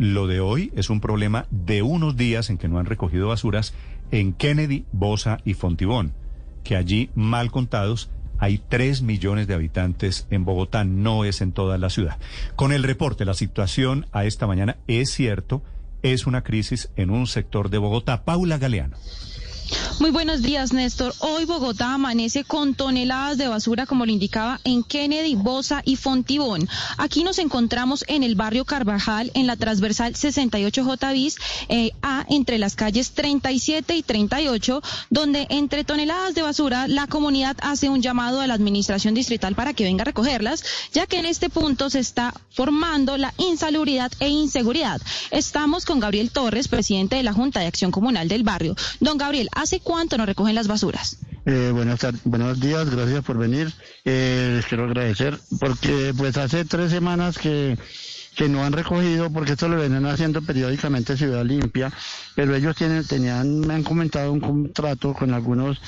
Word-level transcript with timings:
Lo 0.00 0.26
de 0.26 0.40
hoy 0.40 0.72
es 0.76 0.88
un 0.88 1.02
problema 1.02 1.44
de 1.50 1.82
unos 1.82 2.16
días 2.16 2.48
en 2.48 2.56
que 2.56 2.68
no 2.68 2.78
han 2.78 2.86
recogido 2.86 3.28
basuras 3.28 3.74
en 4.10 4.32
Kennedy, 4.32 4.86
Bosa 4.92 5.40
y 5.44 5.52
Fontibón, 5.52 6.14
que 6.64 6.74
allí, 6.74 7.10
mal 7.14 7.50
contados, 7.50 8.08
hay 8.38 8.62
3 8.66 9.02
millones 9.02 9.46
de 9.46 9.52
habitantes 9.52 10.26
en 10.30 10.46
Bogotá, 10.46 10.84
no 10.84 11.26
es 11.26 11.42
en 11.42 11.52
toda 11.52 11.76
la 11.76 11.90
ciudad. 11.90 12.16
Con 12.56 12.72
el 12.72 12.82
reporte, 12.82 13.26
la 13.26 13.34
situación 13.34 14.06
a 14.10 14.24
esta 14.24 14.46
mañana 14.46 14.78
es 14.86 15.10
cierto, 15.10 15.62
es 16.02 16.26
una 16.26 16.44
crisis 16.44 16.90
en 16.96 17.10
un 17.10 17.26
sector 17.26 17.68
de 17.68 17.76
Bogotá. 17.76 18.24
Paula 18.24 18.56
Galeano. 18.56 18.96
Muy 19.98 20.10
buenos 20.10 20.42
días, 20.42 20.72
Néstor. 20.72 21.14
Hoy 21.18 21.44
Bogotá 21.44 21.94
amanece 21.94 22.44
con 22.44 22.74
toneladas 22.74 23.36
de 23.36 23.48
basura, 23.48 23.86
como 23.86 24.06
lo 24.06 24.12
indicaba, 24.12 24.60
en 24.64 24.82
Kennedy, 24.82 25.34
Bosa 25.34 25.82
y 25.84 25.96
Fontibón. 25.96 26.68
Aquí 26.96 27.22
nos 27.22 27.38
encontramos 27.38 28.04
en 28.08 28.22
el 28.22 28.34
barrio 28.34 28.64
Carvajal, 28.64 29.30
en 29.34 29.46
la 29.46 29.56
transversal 29.56 30.14
68J 30.14 31.12
bis 31.12 31.36
eh, 31.68 31.92
A, 32.02 32.24
entre 32.28 32.58
las 32.58 32.76
calles 32.76 33.12
37 33.12 33.94
y 33.94 34.02
38, 34.02 34.82
donde 35.10 35.46
entre 35.50 35.84
toneladas 35.84 36.34
de 36.34 36.42
basura 36.42 36.88
la 36.88 37.06
comunidad 37.06 37.56
hace 37.60 37.88
un 37.88 38.00
llamado 38.00 38.40
a 38.40 38.46
la 38.46 38.54
administración 38.54 39.14
distrital 39.14 39.54
para 39.54 39.74
que 39.74 39.84
venga 39.84 40.02
a 40.02 40.06
recogerlas, 40.06 40.64
ya 40.92 41.06
que 41.06 41.18
en 41.18 41.26
este 41.26 41.50
punto 41.50 41.90
se 41.90 41.98
está 41.98 42.32
formando 42.50 43.16
la 43.16 43.34
insalubridad 43.38 44.10
e 44.20 44.28
inseguridad. 44.28 45.00
Estamos 45.30 45.84
con 45.84 46.00
Gabriel 46.00 46.30
Torres, 46.30 46.68
presidente 46.68 47.16
de 47.16 47.22
la 47.22 47.32
Junta 47.32 47.60
de 47.60 47.66
Acción 47.66 47.90
Comunal 47.90 48.28
del 48.28 48.42
barrio. 48.42 48.74
Don 49.00 49.18
Gabriel, 49.18 49.48
¿hace 49.60 49.80
cuánto 49.80 50.16
nos 50.16 50.26
recogen 50.26 50.54
las 50.54 50.68
basuras? 50.68 51.18
Eh, 51.44 51.72
buenos 52.24 52.60
días, 52.60 52.90
gracias 52.90 53.24
por 53.24 53.38
venir. 53.38 53.72
Eh, 54.04 54.54
les 54.56 54.66
quiero 54.66 54.84
agradecer 54.84 55.38
porque 55.58 56.12
pues 56.16 56.36
hace 56.36 56.64
tres 56.64 56.90
semanas 56.90 57.38
que 57.38 57.76
que 58.36 58.48
no 58.48 58.64
han 58.64 58.72
recogido 58.72 59.30
porque 59.30 59.52
esto 59.52 59.68
lo 59.68 59.76
vienen 59.76 60.06
haciendo 60.06 60.40
periódicamente 60.40 61.16
Ciudad 61.16 61.44
Limpia, 61.44 61.92
pero 62.34 62.54
ellos 62.54 62.76
tienen, 62.76 63.04
tenían, 63.06 63.60
me 63.60 63.74
han 63.74 63.82
comentado 63.82 64.32
un 64.32 64.40
contrato 64.40 65.12
con 65.14 65.34
algunos 65.34 65.78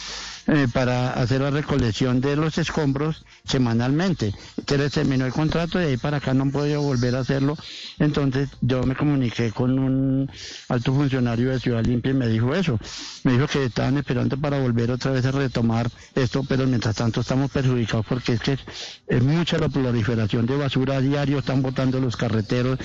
eh, 0.48 0.66
para 0.72 1.12
hacer 1.12 1.40
la 1.40 1.50
recolección 1.50 2.20
de 2.20 2.34
los 2.36 2.58
escombros 2.58 3.24
semanalmente. 3.44 4.34
Les 4.68 4.92
terminó 4.92 5.24
el 5.26 5.32
contrato 5.32 5.78
y 5.78 5.84
de 5.84 5.88
ahí 5.90 5.96
para 5.96 6.16
acá 6.16 6.34
no 6.34 6.50
podido 6.50 6.82
volver 6.82 7.14
a 7.14 7.20
hacerlo. 7.20 7.56
Entonces 7.98 8.48
yo 8.60 8.82
me 8.82 8.96
comuniqué 8.96 9.52
con 9.52 9.78
un 9.78 10.30
alto 10.68 10.92
funcionario 10.94 11.50
de 11.50 11.60
Ciudad 11.60 11.84
Limpia 11.84 12.10
y 12.10 12.14
me 12.14 12.26
dijo 12.26 12.54
eso. 12.54 12.78
Me 13.22 13.32
dijo 13.32 13.46
que 13.46 13.64
estaban 13.64 13.98
esperando 13.98 14.36
para 14.36 14.58
volver 14.58 14.90
otra 14.90 15.12
vez 15.12 15.24
a 15.26 15.30
retomar 15.30 15.90
esto, 16.14 16.44
pero 16.48 16.66
mientras 16.66 16.96
tanto 16.96 17.20
estamos 17.20 17.50
perjudicados 17.50 18.06
porque 18.06 18.32
es 18.32 18.40
que 18.40 18.58
es 19.06 19.22
mucha 19.22 19.58
la 19.58 19.68
proliferación 19.68 20.46
de 20.46 20.56
basura 20.56 20.96
a 20.96 21.00
diario, 21.00 21.38
están 21.38 21.62
botando 21.62 22.00
los 22.00 22.16
carreteros, 22.16 22.78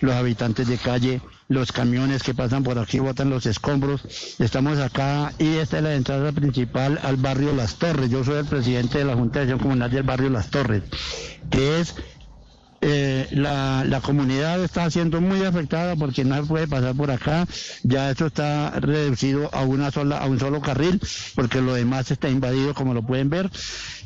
los 0.00 0.14
habitantes 0.14 0.68
de 0.68 0.78
calle 0.78 1.20
los 1.50 1.72
camiones 1.72 2.22
que 2.22 2.32
pasan 2.32 2.62
por 2.62 2.78
aquí 2.78 3.00
botan 3.00 3.28
los 3.28 3.44
escombros. 3.44 4.02
Estamos 4.38 4.78
acá 4.78 5.32
y 5.36 5.56
esta 5.56 5.78
es 5.78 5.82
la 5.82 5.94
entrada 5.94 6.30
principal 6.30 7.00
al 7.02 7.16
barrio 7.16 7.52
Las 7.54 7.74
Torres. 7.74 8.08
Yo 8.08 8.22
soy 8.24 8.38
el 8.38 8.44
presidente 8.46 8.98
de 8.98 9.04
la 9.04 9.16
Junta 9.16 9.40
de 9.40 9.42
Acción 9.42 9.58
Comunal 9.58 9.90
del 9.90 10.04
barrio 10.04 10.30
Las 10.30 10.48
Torres, 10.48 10.84
que 11.50 11.80
es 11.80 11.96
eh, 12.82 13.26
la, 13.32 13.84
la, 13.84 14.00
comunidad 14.00 14.62
está 14.62 14.88
siendo 14.90 15.20
muy 15.20 15.42
afectada 15.42 15.96
porque 15.96 16.24
no 16.24 16.40
puede 16.46 16.68
pasar 16.68 16.94
por 16.94 17.10
acá. 17.10 17.48
Ya 17.82 18.12
esto 18.12 18.26
está 18.26 18.70
reducido 18.78 19.50
a 19.52 19.62
una 19.62 19.90
sola, 19.90 20.18
a 20.18 20.26
un 20.26 20.38
solo 20.38 20.60
carril, 20.60 21.00
porque 21.34 21.60
lo 21.60 21.74
demás 21.74 22.12
está 22.12 22.28
invadido, 22.28 22.74
como 22.74 22.94
lo 22.94 23.02
pueden 23.02 23.28
ver, 23.28 23.50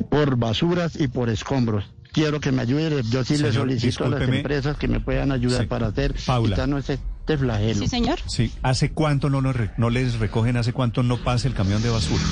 por 0.08 0.36
basuras 0.36 0.98
y 0.98 1.08
por 1.08 1.28
escombros 1.28 1.84
quiero 2.10 2.40
que 2.40 2.52
me 2.52 2.62
ayude. 2.62 3.02
Yo 3.10 3.22
sí 3.24 3.36
le 3.36 3.52
solicito 3.52 4.06
a 4.06 4.08
las 4.08 4.22
empresas 4.22 4.78
que 4.78 4.88
me 4.88 5.00
puedan 5.00 5.30
ayudar 5.30 5.68
para 5.68 5.88
hacer 5.88 6.14
Paula. 6.24 6.56
este 6.78 6.98
flagelo. 7.26 7.80
Sí, 7.80 7.88
señor. 7.88 8.18
Sí, 8.26 8.52
¿hace 8.62 8.90
cuánto 8.92 9.30
no, 9.30 9.40
no 9.42 9.90
les 9.90 10.18
recogen? 10.18 10.56
¿Hace 10.56 10.72
cuánto 10.72 11.02
no 11.02 11.16
pasa 11.18 11.48
el 11.48 11.54
camión 11.54 11.82
de 11.82 11.90
basura? 11.90 12.22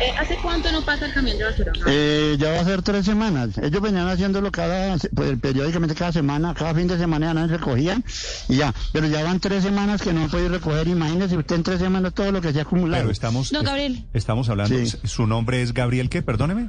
Eh, 0.00 0.12
¿Hace 0.16 0.36
cuánto 0.36 0.70
no 0.70 0.84
pasa 0.84 1.06
el 1.06 1.12
camión 1.12 1.38
de 1.38 1.44
basura? 1.44 1.72
Eh, 1.86 2.36
ya 2.38 2.52
va 2.52 2.60
a 2.60 2.64
ser 2.64 2.82
tres 2.82 3.04
semanas. 3.04 3.58
Ellos 3.58 3.80
venían 3.80 4.06
haciéndolo 4.08 4.52
cada, 4.52 4.96
pues, 5.14 5.38
periódicamente 5.40 5.94
cada 5.94 6.12
semana, 6.12 6.54
cada 6.54 6.74
fin 6.74 6.86
de 6.86 6.98
semana 6.98 7.34
ya 7.34 7.46
recogían 7.46 8.04
y 8.48 8.56
ya. 8.56 8.72
Pero 8.92 9.08
ya 9.08 9.24
van 9.24 9.40
tres 9.40 9.64
semanas 9.64 10.02
que 10.02 10.12
no 10.12 10.22
han 10.22 10.30
podido 10.30 10.50
recoger. 10.50 10.86
Imagínese 10.86 11.36
usted 11.36 11.56
en 11.56 11.62
tres 11.62 11.80
semanas 11.80 12.14
todo 12.14 12.30
lo 12.30 12.40
que 12.40 12.52
se 12.52 12.60
ha 12.60 12.62
acumulado. 12.62 13.02
Pero 13.02 13.12
estamos, 13.12 13.52
no, 13.52 13.62
Gabriel. 13.62 14.06
estamos 14.12 14.48
hablando, 14.48 14.76
su 15.04 15.26
nombre 15.26 15.62
es 15.62 15.74
Gabriel, 15.74 16.08
¿qué? 16.08 16.22
Perdóneme. 16.22 16.68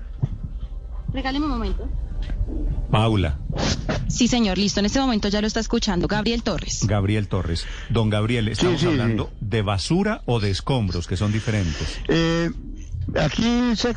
Regáleme 1.13 1.45
un 1.45 1.51
momento. 1.51 1.89
Paula. 2.91 3.37
Sí, 4.07 4.27
señor, 4.27 4.57
listo. 4.57 4.79
En 4.79 4.87
este 4.87 4.99
momento 4.99 5.27
ya 5.29 5.41
lo 5.41 5.47
está 5.47 5.59
escuchando. 5.59 6.07
Gabriel 6.07 6.43
Torres. 6.43 6.85
Gabriel 6.87 7.27
Torres. 7.27 7.65
Don 7.89 8.09
Gabriel, 8.09 8.47
¿estamos 8.47 8.83
hablando 8.83 9.31
de 9.39 9.61
basura 9.61 10.21
o 10.25 10.39
de 10.39 10.49
escombros, 10.49 11.07
que 11.07 11.15
son 11.15 11.31
diferentes? 11.31 11.99
Eh, 12.07 12.49
aquí 13.19 13.75
se, 13.75 13.93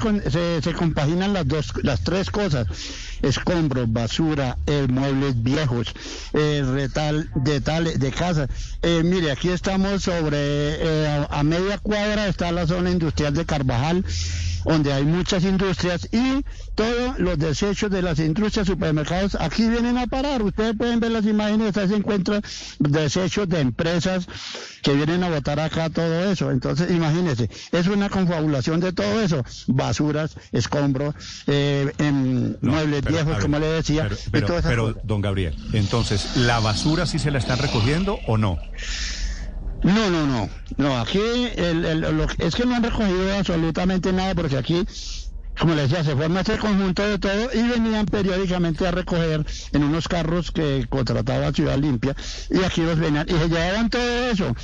se, 0.61 0.73
compaginan 0.75 1.33
las 1.33 1.49
dos, 1.49 1.73
las 1.83 2.05
tres 2.05 2.31
cosas: 2.31 2.67
escombros, 3.23 3.91
basura, 3.91 4.59
eh, 4.67 4.87
muebles 4.89 5.43
viejos, 5.43 5.95
eh, 6.35 6.63
retal 6.65 7.31
de 7.35 7.63
tal, 7.63 7.99
de 7.99 8.11
casa. 8.11 8.49
Eh, 8.83 9.03
mire, 9.03 9.33
aquí 9.33 9.49
estamos 9.49 10.03
sobre 10.03 11.09
a, 11.09 11.25
a 11.31 11.43
media 11.43 11.79
cuadra 11.79 12.29
está 12.29 12.53
la 12.53 12.67
zona 12.67 12.91
industrial 12.91 13.33
de 13.33 13.47
Carvajal 13.47 14.05
donde 14.65 14.93
hay 14.93 15.05
muchas 15.05 15.45
industrias 15.45 16.09
y 16.13 16.45
todos 16.75 17.19
los 17.19 17.39
desechos 17.39 17.91
de 17.91 18.03
las 18.03 18.19
industrias, 18.19 18.67
supermercados, 18.67 19.37
aquí 19.41 19.69
vienen 19.69 19.99
a 19.99 20.07
parar. 20.07 20.43
Ustedes 20.43 20.77
pueden 20.77 21.01
ver 21.01 21.11
las 21.11 21.27
imágenes, 21.27 21.77
ahí 21.77 21.89
se 21.89 21.97
encuentran 21.97 22.43
desechos 22.79 23.49
de 23.49 23.61
empresas 23.61 24.27
que 24.83 24.95
vienen 24.95 25.23
a 25.25 25.31
botar 25.31 25.61
acá 25.61 25.91
todo 25.91 26.31
eso. 26.31 26.51
Entonces, 26.51 26.91
imagínense, 26.91 27.51
es 27.73 27.87
una 27.87 28.09
confabulación 28.09 28.81
de 28.81 28.93
todo 28.93 29.21
eso. 29.21 29.45
Basuras, 29.67 30.37
escombros, 30.53 31.15
eh, 31.47 31.93
muebles 32.61 33.03
viejos, 33.05 33.39
como 33.39 33.59
le 33.59 33.67
decía. 33.67 34.09
Pero, 34.31 34.47
pero 34.63 34.95
don 35.05 35.21
Gabriel, 35.21 35.57
entonces, 35.73 36.37
¿la 36.37 36.61
basura 36.61 37.07
sí 37.07 37.19
se 37.19 37.31
la 37.31 37.39
están 37.39 37.59
recogiendo 37.59 38.19
o 38.27 38.39
no? 38.39 38.59
No, 39.83 40.11
no, 40.11 40.27
no. 40.27 40.49
No, 40.77 40.99
aquí 40.99 41.21
el, 41.57 41.85
el, 41.85 42.27
es 42.39 42.55
que 42.55 42.65
no 42.65 42.77
han 42.77 42.85
recogido 42.85 43.35
absolutamente 43.37 44.13
nada 44.13 44.35
porque 44.35 44.57
aquí, 44.57 44.85
como 45.59 45.75
les 45.75 45.91
decía, 45.91 46.05
se 46.05 46.17
forma 46.17 46.41
este 46.41 46.57
conjunto 46.59 47.03
de 47.03 47.19
todo 47.19 47.51
y 47.53 47.63
venían 47.69 48.07
periódicamente 48.07 48.87
a 48.87 48.93
recoger 48.93 49.45
en 49.73 49.85
unos 49.85 50.09
carros 50.09 50.51
que 50.53 50.87
contrataba 50.89 51.53
Ciudad 51.53 51.79
Limpia 51.79 52.15
y 52.51 52.63
aquí 52.63 52.83
los 52.83 52.99
venían 52.99 53.27
y 53.29 53.33
se 53.33 53.49
llevaban 53.49 53.91
todo 53.91 54.31
eso. 54.31 54.55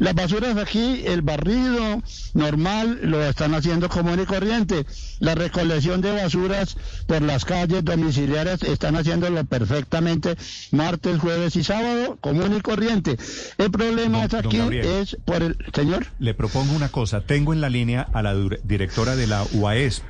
Las 0.00 0.14
basuras 0.14 0.56
aquí, 0.56 1.02
el 1.04 1.20
barrido 1.20 2.02
normal 2.32 3.00
lo 3.02 3.22
están 3.22 3.54
haciendo 3.54 3.90
común 3.90 4.18
y 4.18 4.24
corriente. 4.24 4.86
La 5.18 5.34
recolección 5.34 6.00
de 6.00 6.10
basuras 6.10 6.78
por 7.06 7.20
las 7.20 7.44
calles 7.44 7.84
domiciliarias 7.84 8.62
están 8.62 8.96
haciéndolo 8.96 9.44
perfectamente 9.44 10.36
martes, 10.70 11.18
jueves 11.18 11.54
y 11.56 11.64
sábado, 11.64 12.16
común 12.22 12.56
y 12.56 12.62
corriente. 12.62 13.18
El 13.58 13.70
problema 13.70 14.24
es 14.24 14.32
aquí 14.32 14.58
es 14.58 15.18
por 15.26 15.42
el 15.42 15.58
señor. 15.74 16.06
Le 16.18 16.32
propongo 16.32 16.74
una 16.74 16.88
cosa. 16.88 17.20
Tengo 17.20 17.52
en 17.52 17.60
la 17.60 17.68
línea 17.68 18.08
a 18.14 18.22
la 18.22 18.34
directora 18.64 19.16
de 19.16 19.26
la 19.26 19.44
UAES 19.52 20.02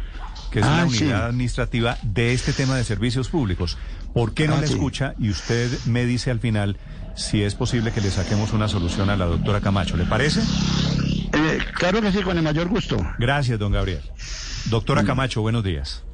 que 0.52 0.58
es 0.60 0.66
la 0.66 0.82
ah, 0.82 0.86
unidad 0.86 1.26
administrativa 1.26 1.96
de 2.02 2.32
este 2.32 2.52
tema 2.52 2.76
de 2.76 2.82
servicios 2.82 3.28
públicos. 3.28 3.78
¿Por 4.12 4.34
qué 4.34 4.48
no 4.48 4.56
ah, 4.56 4.60
le 4.60 4.66
escucha 4.66 5.14
y 5.18 5.30
usted 5.30 5.70
me 5.86 6.04
dice 6.04 6.30
al 6.32 6.40
final 6.40 6.76
si 7.20 7.42
es 7.42 7.54
posible 7.54 7.92
que 7.92 8.00
le 8.00 8.10
saquemos 8.10 8.52
una 8.52 8.66
solución 8.66 9.10
a 9.10 9.16
la 9.16 9.26
doctora 9.26 9.60
Camacho. 9.60 9.96
¿Le 9.96 10.04
parece? 10.04 10.40
Eh, 10.40 11.58
claro 11.74 12.00
que 12.00 12.10
sí, 12.10 12.22
con 12.22 12.36
el 12.36 12.42
mayor 12.42 12.68
gusto. 12.68 12.96
Gracias, 13.18 13.58
don 13.58 13.72
Gabriel. 13.72 14.00
Doctora 14.70 15.04
Camacho, 15.04 15.42
buenos 15.42 15.62
días. 15.62 16.04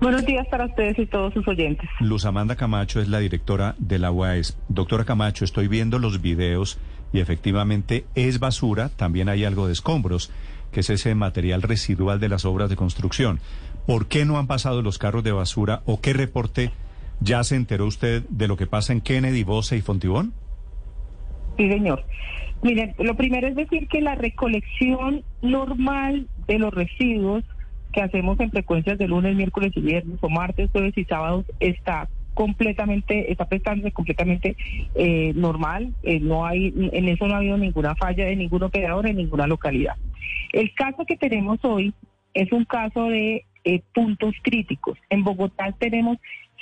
Buenos 0.00 0.26
días 0.26 0.46
para 0.48 0.66
ustedes 0.66 0.98
y 0.98 1.06
todos 1.06 1.32
sus 1.32 1.48
oyentes. 1.48 1.88
Luz 2.00 2.26
Amanda 2.26 2.56
Camacho 2.56 3.00
es 3.00 3.08
la 3.08 3.18
directora 3.18 3.74
de 3.78 3.98
la 3.98 4.10
UAS. 4.10 4.58
Doctora 4.68 5.04
Camacho, 5.04 5.44
estoy 5.44 5.68
viendo 5.68 5.98
los 5.98 6.20
videos 6.20 6.78
y 7.14 7.20
efectivamente 7.20 8.04
es 8.14 8.38
basura, 8.38 8.90
también 8.90 9.30
hay 9.30 9.44
algo 9.44 9.66
de 9.66 9.72
escombros, 9.72 10.30
que 10.72 10.80
es 10.80 10.90
ese 10.90 11.14
material 11.14 11.62
residual 11.62 12.20
de 12.20 12.28
las 12.28 12.44
obras 12.44 12.68
de 12.68 12.76
construcción. 12.76 13.40
¿Por 13.86 14.06
qué 14.06 14.26
no 14.26 14.38
han 14.38 14.46
pasado 14.46 14.82
los 14.82 14.98
carros 14.98 15.24
de 15.24 15.32
basura 15.32 15.80
o 15.86 16.00
qué 16.02 16.12
reporte 16.12 16.72
¿Ya 17.20 17.42
se 17.44 17.56
enteró 17.56 17.86
usted 17.86 18.24
de 18.28 18.48
lo 18.48 18.56
que 18.56 18.66
pasa 18.66 18.92
en 18.92 19.00
Kennedy, 19.00 19.42
Bosa 19.44 19.76
y 19.76 19.80
Fontibón? 19.80 20.32
Sí, 21.56 21.68
señor. 21.68 22.04
Miren, 22.62 22.94
lo 22.98 23.16
primero 23.16 23.46
es 23.46 23.54
decir 23.54 23.88
que 23.88 24.00
la 24.00 24.14
recolección 24.14 25.22
normal 25.42 26.28
de 26.46 26.58
los 26.58 26.72
residuos 26.72 27.44
que 27.92 28.02
hacemos 28.02 28.38
en 28.40 28.50
frecuencias 28.50 28.98
de 28.98 29.08
lunes, 29.08 29.34
miércoles 29.36 29.72
y 29.74 29.80
viernes 29.80 30.18
o 30.20 30.28
martes, 30.28 30.70
jueves 30.70 30.96
y 30.96 31.04
sábados 31.04 31.46
está 31.60 32.08
completamente, 32.34 33.32
está 33.32 33.48
prestándose 33.48 33.92
completamente 33.92 34.56
eh, 34.94 35.32
normal. 35.34 35.94
Eh, 36.02 36.20
no 36.20 36.44
hay, 36.44 36.74
en 36.92 37.08
eso 37.08 37.26
no 37.26 37.34
ha 37.34 37.38
habido 37.38 37.56
ninguna 37.56 37.94
falla 37.94 38.26
de 38.26 38.36
ningún 38.36 38.62
operador 38.62 39.06
en 39.06 39.16
ninguna 39.16 39.46
localidad. 39.46 39.96
El 40.52 40.74
caso 40.74 41.06
que 41.06 41.16
tenemos 41.16 41.58
hoy 41.62 41.94
es 42.34 42.52
un 42.52 42.66
caso 42.66 43.06
de 43.06 43.46
eh, 43.64 43.82
puntos 43.94 44.34
críticos. 44.42 44.98
En 45.08 45.24
Bogotá 45.24 45.72
tenemos 45.78 46.18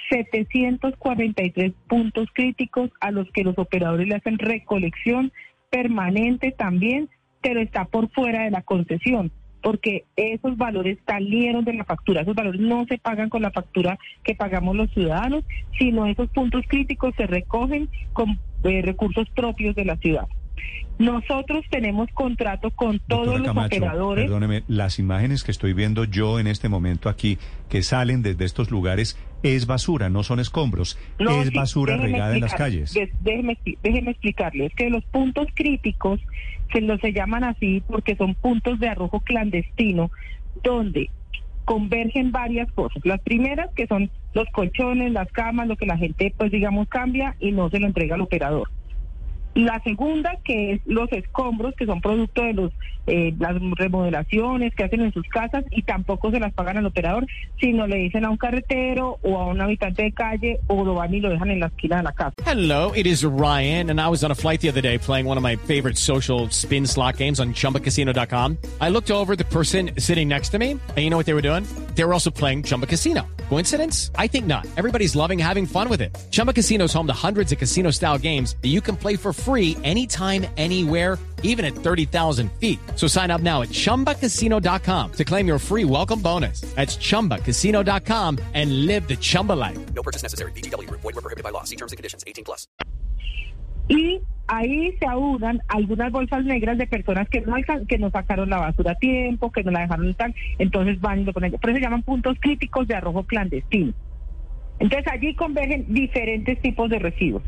743 0.09 1.73
puntos 1.89 2.29
críticos 2.33 2.91
a 3.01 3.11
los 3.11 3.31
que 3.33 3.45
los 3.45 3.59
operadores 3.59 4.09
le 4.09 4.17
hacen 4.17 4.39
recolección 4.39 5.33
permanente 5.71 6.53
también, 6.53 7.09
pero 7.43 7.61
está 7.61 7.85
por 7.85 8.11
fuera 8.11 8.45
de 8.45 8.51
la 8.51 8.63
concesión 8.63 9.33
porque 9.65 10.05
esos 10.15 10.59
valores 10.59 10.99
salieron 11.07 11.65
de 11.65 11.73
la 11.73 11.87
factura, 11.87 12.21
esos 12.21 12.35
valores 12.35 12.61
no 12.61 12.85
se 12.85 12.99
pagan 12.99 13.31
con 13.31 13.41
la 13.41 13.51
factura 13.51 13.99
que 14.23 14.35
pagamos 14.35 14.77
los 14.77 14.91
ciudadanos, 14.93 15.43
sino 15.79 16.05
esos 16.05 16.29
puntos 16.29 16.65
críticos 16.69 17.15
se 17.17 17.27
recogen 17.27 17.89
con 18.13 18.39
eh, 18.65 18.83
recursos 18.83 19.27
propios 19.31 19.75
de 19.75 19.87
la 19.87 19.97
ciudad. 19.97 20.29
Nosotros 20.99 21.65
tenemos 21.71 22.09
contrato 22.13 22.71
con 22.73 23.01
todos 23.01 23.41
los 23.41 23.57
operadores. 23.57 24.27
Perdóneme, 24.27 24.65
las 24.69 24.99
imágenes 24.99 25.43
que 25.43 25.51
estoy 25.51 25.73
viendo 25.73 26.05
yo 26.05 26.39
en 26.39 26.47
este 26.47 26.69
momento 26.69 27.09
aquí, 27.09 27.39
que 27.71 27.83
salen 27.83 28.23
desde 28.23 28.45
estos 28.45 28.71
lugares, 28.71 29.19
es 29.45 29.67
basura, 29.67 30.09
no 30.09 30.23
son 30.23 30.41
escombros, 30.41 30.99
es 31.19 31.53
basura 31.53 31.99
regada 31.99 32.35
en 32.35 32.41
las 32.41 32.55
calles. 32.55 32.99
Déjeme, 33.21 33.59
déjeme 33.83 34.13
explicarle, 34.13 34.67
es 34.67 34.75
que 34.75 34.89
los 34.89 35.05
puntos 35.05 35.49
críticos 35.55 36.19
se 36.73 36.81
los 36.81 36.99
se 37.01 37.13
llaman 37.13 37.45
así 37.45 37.83
porque 37.87 38.17
son 38.17 38.35
puntos 38.35 38.81
de 38.81 38.89
arrojo 38.89 39.21
clandestino, 39.21 40.11
donde 40.63 41.11
convergen 41.67 42.33
varias 42.33 42.73
cosas. 42.73 43.05
Las 43.05 43.21
primeras 43.21 43.71
que 43.75 43.87
son 43.87 44.11
los 44.33 44.49
colchones, 44.49 45.13
las 45.13 45.31
camas, 45.31 45.69
lo 45.69 45.77
que 45.77 45.87
la 45.87 45.99
gente 45.99 46.35
pues 46.37 46.51
digamos 46.51 46.89
cambia 46.89 47.37
y 47.39 47.53
no 47.53 47.69
se 47.69 47.79
lo 47.79 47.87
entrega 47.87 48.15
al 48.15 48.23
operador. 48.23 48.71
La 49.55 49.81
segunda, 49.83 50.39
que 50.45 50.73
es 50.73 50.81
los 50.85 51.11
escombros, 51.13 51.75
que 51.77 51.87
son 51.87 52.01
producto 52.01 52.43
de 52.43 52.55
los 52.55 52.73
eh, 53.07 53.35
las 53.39 53.55
remodelaciones 53.77 54.75
que 54.75 54.85
hacen 54.85 55.03
en 55.03 55.13
sus 55.13 55.27
casas 55.29 55.65
y 55.71 55.83
tampoco 55.83 56.31
se 56.31 56.41
las 56.41 56.55
pagan 56.55 56.79
al 56.79 56.87
operador, 56.87 57.27
sino 57.61 57.87
le 57.87 57.97
dicen 57.97 58.25
a 58.25 58.31
un 58.31 58.39
carretero 58.39 59.19
o 59.23 59.39
a 59.39 59.47
un 59.47 59.61
habitante 59.61 60.05
de 60.05 60.13
calle 60.13 60.61
o 60.69 60.85
lo 60.85 60.95
van 60.95 61.13
y 61.13 61.21
lo 61.21 61.29
dejan 61.29 61.51
en 61.51 61.61
la 61.61 61.67
esquina 61.67 61.99
de 61.99 62.05
la 62.05 62.13
casa. 62.13 62.35
Hello, 62.47 62.93
it 62.95 63.07
is 63.07 63.23
Ryan, 63.23 63.91
and 63.91 64.01
I 64.01 64.09
was 64.09 64.25
on 64.25 64.31
a 64.31 64.35
flight 64.35 64.63
the 64.63 64.71
other 64.71 64.81
day 64.81 64.97
playing 64.97 65.27
one 65.27 65.37
of 65.37 65.43
my 65.43 65.57
favorite 65.57 65.99
social 65.99 66.49
spin 66.51 66.87
slot 66.87 67.19
games 67.19 67.41
on 67.41 67.53
chumbacasino.com. 67.53 68.57
I 68.81 68.89
looked 68.89 69.11
over 69.11 69.37
the 69.37 69.45
person 69.45 69.91
sitting 69.99 70.29
next 70.29 70.51
to 70.51 70.59
me, 70.59 70.71
and 70.73 70.99
you 70.99 71.11
know 71.11 71.19
what 71.19 71.27
they 71.27 71.35
were 71.35 71.43
doing? 71.43 71.67
They 71.95 72.05
were 72.05 72.13
also 72.15 72.31
playing 72.31 72.63
Chumba 72.65 72.87
Casino. 72.87 73.27
Coincidence? 73.49 74.11
I 74.17 74.27
think 74.27 74.47
not. 74.47 74.67
Everybody's 74.77 75.15
loving 75.15 75.39
having 75.39 75.67
fun 75.67 75.89
with 75.89 76.01
it. 76.01 76.17
Chumba 76.31 76.53
Casino 76.53 76.87
is 76.87 76.93
home 76.93 77.07
to 77.07 77.13
hundreds 77.13 77.53
of 77.53 77.59
casino 77.59 77.91
style 77.91 78.19
games 78.19 78.57
that 78.63 78.69
you 78.69 78.81
can 78.81 78.97
play 78.97 79.17
for 79.17 79.33
free 79.33 79.44
anytime, 79.85 80.45
anywhere, 80.57 81.19
even 81.45 81.65
at 81.65 81.75
30,000 81.75 82.51
feet. 82.59 82.81
So 82.97 83.07
sign 83.07 83.31
up 83.31 83.41
now 83.41 83.63
at 83.63 83.69
chumbacasino.com 83.71 85.13
to 85.13 85.25
claim 85.25 85.47
your 85.47 85.59
free 85.59 85.85
welcome 85.85 86.21
bonus. 86.21 86.63
That's 86.75 86.97
chumbacasino.com 86.97 88.39
and 88.55 88.87
live 88.87 89.07
the 89.07 89.17
Chumba 89.17 89.53
life. 89.53 89.79
No 89.95 90.03
purchase 90.03 90.23
necessary. 90.25 90.51
BGW. 90.53 90.91
Void 90.91 91.05
were 91.05 91.13
prohibited 91.13 91.45
by 91.45 91.51
law. 91.51 91.63
See 91.63 91.77
terms 91.77 91.93
and 91.93 91.97
conditions 91.97 92.25
18 92.27 92.45
plus. 92.45 92.67
Y 93.89 94.23
ahí 94.47 94.97
se 94.99 95.07
aunan 95.07 95.63
algunas 95.69 96.11
bolsas 96.11 96.45
negras 96.45 96.79
de 96.79 96.87
personas 96.87 97.29
que 97.29 97.41
no, 97.43 97.55
que 97.87 97.99
no 97.99 98.11
sacaron 98.11 98.51
la 98.51 98.59
basura 98.59 98.93
a 98.93 98.95
tiempo, 98.95 99.53
que 99.53 99.63
no 99.63 99.71
la 99.71 99.81
dejaron 99.81 100.15
tal, 100.15 100.35
entonces 100.59 101.01
van 101.01 101.21
y 101.21 101.25
lo 101.25 101.33
ponen. 101.33 101.53
Por 101.53 101.71
eso 101.71 101.79
se 101.79 101.85
llaman 101.85 102.03
puntos 102.03 102.37
críticos 102.41 102.87
de 102.89 102.95
arrojo 102.95 103.25
clandestino. 103.25 103.93
Entonces 104.81 105.11
allí 105.13 105.35
convergen 105.35 105.87
diferentes 105.89 106.61
tipos 106.61 106.91
de 106.91 106.99
residuos. 106.99 107.43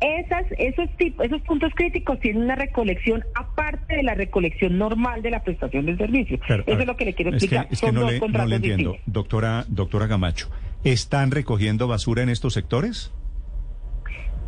Esas, 0.00 0.44
esos, 0.58 0.88
tipos, 0.96 1.26
esos 1.26 1.42
puntos 1.42 1.72
críticos 1.74 2.20
tienen 2.20 2.42
una 2.42 2.54
recolección 2.54 3.24
aparte 3.34 3.96
de 3.96 4.02
la 4.02 4.14
recolección 4.14 4.78
normal 4.78 5.22
de 5.22 5.30
la 5.30 5.42
prestación 5.42 5.86
del 5.86 5.98
servicio. 5.98 6.38
Eso 6.48 6.62
es 6.66 6.86
lo 6.86 6.96
que 6.96 7.04
le 7.04 7.14
quiero 7.14 7.32
explicar. 7.32 7.66
Es 7.70 7.80
que, 7.80 7.92
no, 7.92 8.08
le, 8.08 8.20
no 8.20 8.46
le 8.46 8.56
entiendo, 8.56 8.96
doctora, 9.06 9.64
doctora 9.68 10.06
Gamacho. 10.06 10.48
¿Están 10.84 11.32
recogiendo 11.32 11.88
basura 11.88 12.22
en 12.22 12.28
estos 12.28 12.54
sectores? 12.54 13.12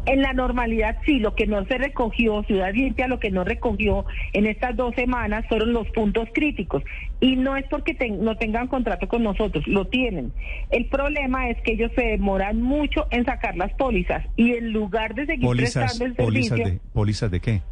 En 0.07 0.23
la 0.23 0.33
normalidad 0.33 0.97
sí, 1.05 1.19
lo 1.19 1.35
que 1.35 1.47
no 1.47 1.65
se 1.67 1.77
recogió, 1.77 2.43
Ciudad 2.45 2.73
Limpia, 2.73 3.07
lo 3.07 3.21
que 3.21 3.31
no 3.31 3.45
recogió 3.45 4.07
en 4.33 4.47
estas 4.47 4.75
dos 4.75 4.95
semanas 4.95 5.45
fueron 5.49 5.73
los 5.73 5.89
puntos 5.91 6.29
críticos. 6.33 6.83
Y 7.21 7.37
no 7.37 7.57
es 7.57 7.67
porque 7.69 7.95
no 8.11 8.37
tengan 8.37 8.67
contrato 8.67 9.09
con 9.09 9.23
nosotros, 9.23 9.67
lo 9.67 9.87
tienen. 9.89 10.33
El 10.71 10.87
problema 10.87 11.51
es 11.51 11.61
que 11.63 11.73
ellos 11.73 11.93
se 11.95 12.03
demoran 12.03 12.63
mucho 12.63 13.07
en 13.11 13.27
sacar 13.27 13.57
las 13.57 13.73
pólizas 13.75 14.25
y 14.37 14.55
en 14.55 14.73
lugar 14.73 15.15
de 15.15 15.27
seguir 15.27 15.49
prestando 15.51 16.07
el 16.07 16.17
servicio... 16.17 16.25
Pólizas 16.25 16.59
de, 16.59 16.81
¿Pólizas 16.93 17.31
de 17.31 17.41
qué? 17.41 17.63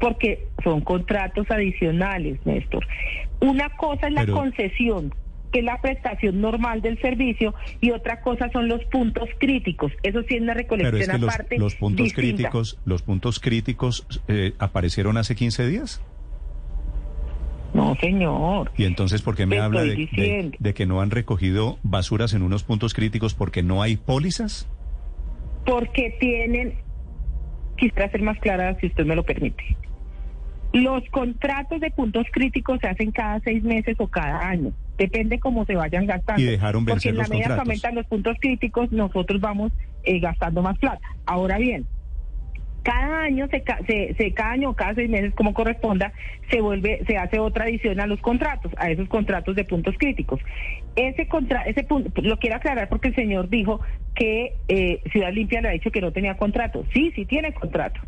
Porque 0.00 0.46
son 0.64 0.80
contratos 0.80 1.46
adicionales, 1.50 2.38
Néstor. 2.46 2.86
Una 3.40 3.68
cosa 3.70 4.06
es 4.06 4.14
la 4.14 4.26
concesión 4.26 5.12
que 5.50 5.60
es 5.60 5.64
la 5.64 5.80
prestación 5.80 6.40
normal 6.40 6.82
del 6.82 7.00
servicio, 7.00 7.54
y 7.80 7.90
otra 7.90 8.20
cosa 8.20 8.50
son 8.50 8.68
los 8.68 8.84
puntos 8.86 9.28
críticos. 9.38 9.92
Eso 10.02 10.22
sí 10.28 10.36
es 10.36 10.42
una 10.42 10.54
recolección 10.54 10.92
Pero 10.92 11.12
es 11.12 11.18
que 11.18 11.24
aparte. 11.26 11.58
Los, 11.58 11.74
puntos 11.74 12.12
críticos, 12.12 12.78
los 12.84 13.02
puntos 13.02 13.40
críticos 13.40 14.06
eh, 14.28 14.52
aparecieron 14.58 15.16
hace 15.16 15.34
15 15.34 15.66
días. 15.66 16.02
No, 17.74 17.94
señor. 17.96 18.72
¿Y 18.76 18.84
entonces 18.84 19.22
por 19.22 19.36
qué 19.36 19.46
me 19.46 19.58
habla 19.58 19.82
de, 19.82 20.52
de, 20.58 20.74
que 20.74 20.86
no 20.86 21.00
han 21.00 21.10
recogido 21.10 21.78
basuras 21.82 22.32
en 22.32 22.42
unos 22.42 22.64
puntos 22.64 22.94
críticos 22.94 23.34
porque 23.34 23.62
no 23.62 23.82
hay 23.82 23.96
pólizas? 23.96 24.68
Porque 25.66 26.16
tienen, 26.18 26.74
quisiera 27.76 28.10
ser 28.10 28.22
más 28.22 28.38
clara 28.38 28.76
si 28.80 28.86
usted 28.86 29.04
me 29.04 29.14
lo 29.14 29.22
permite. 29.22 29.62
Los 30.72 31.02
contratos 31.10 31.80
de 31.80 31.90
puntos 31.90 32.26
críticos 32.32 32.78
se 32.80 32.88
hacen 32.88 33.10
cada 33.10 33.40
seis 33.40 33.62
meses 33.62 33.96
o 33.98 34.08
cada 34.08 34.48
año. 34.48 34.72
Depende 34.98 35.38
cómo 35.38 35.64
se 35.64 35.76
vayan 35.76 36.06
gastando. 36.06 36.42
Y 36.42 36.44
dejaron 36.44 36.84
Porque 36.84 37.10
en 37.10 37.16
la 37.16 37.28
medida 37.28 37.54
que 37.54 37.60
aumentan 37.60 37.94
los 37.94 38.06
puntos 38.06 38.36
críticos, 38.40 38.90
nosotros 38.92 39.40
vamos 39.40 39.72
eh, 40.02 40.18
gastando 40.18 40.60
más 40.60 40.76
plata. 40.78 41.00
Ahora 41.24 41.56
bien, 41.56 41.86
cada 42.82 43.22
año, 43.22 43.46
se, 43.48 44.14
se, 44.14 44.32
cada 44.32 44.52
año 44.52 44.70
o 44.70 44.74
cada 44.74 44.94
seis 44.94 45.08
meses, 45.08 45.34
como 45.34 45.54
corresponda, 45.54 46.12
se 46.50 46.60
vuelve, 46.60 47.04
se 47.06 47.16
hace 47.16 47.38
otra 47.38 47.64
adición 47.64 48.00
a 48.00 48.06
los 48.06 48.20
contratos, 48.20 48.72
a 48.76 48.90
esos 48.90 49.08
contratos 49.08 49.54
de 49.54 49.64
puntos 49.64 49.94
críticos. 49.98 50.40
Ese 50.96 51.28
contra, 51.28 51.62
ese 51.62 51.84
punto, 51.84 52.10
lo 52.22 52.38
quiero 52.38 52.56
aclarar 52.56 52.88
porque 52.88 53.08
el 53.08 53.14
señor 53.14 53.48
dijo 53.48 53.80
que 54.14 54.54
eh, 54.66 55.00
Ciudad 55.12 55.32
Limpia 55.32 55.60
le 55.60 55.68
ha 55.68 55.72
dicho 55.72 55.90
que 55.92 56.00
no 56.00 56.12
tenía 56.12 56.36
contrato. 56.36 56.84
Sí, 56.92 57.12
sí 57.14 57.24
tiene 57.24 57.52
contrato 57.52 58.00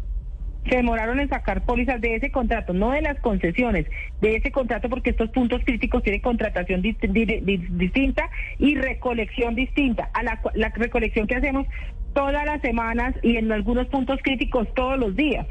se 0.68 0.76
demoraron 0.76 1.20
en 1.20 1.28
sacar 1.28 1.62
pólizas 1.64 2.00
de 2.00 2.16
ese 2.16 2.30
contrato, 2.30 2.72
no 2.72 2.90
de 2.90 3.02
las 3.02 3.18
concesiones, 3.20 3.86
de 4.20 4.36
ese 4.36 4.52
contrato 4.52 4.88
porque 4.88 5.10
estos 5.10 5.30
puntos 5.30 5.62
críticos 5.64 6.02
tienen 6.02 6.20
contratación 6.20 6.82
distinta 6.82 8.30
y 8.58 8.74
recolección 8.74 9.54
distinta. 9.54 10.10
A 10.12 10.22
la, 10.22 10.40
la 10.54 10.68
recolección 10.70 11.26
que 11.26 11.36
hacemos 11.36 11.66
todas 12.14 12.44
las 12.44 12.60
semanas 12.60 13.14
y 13.22 13.36
en 13.36 13.50
algunos 13.50 13.86
puntos 13.86 14.18
críticos 14.22 14.68
todos 14.74 14.98
los 14.98 15.16
días, 15.16 15.46